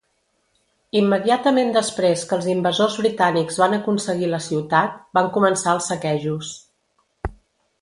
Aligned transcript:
Immediatament 1.01 1.69
després 1.75 2.23
que 2.31 2.35
els 2.39 2.47
invasors 2.53 2.95
britànics 3.01 3.59
van 3.65 3.75
aconseguir 3.79 4.31
la 4.33 4.41
ciutat, 4.47 4.97
van 5.19 5.31
començar 5.37 5.77
els 5.79 5.91
saquejos. 5.93 6.51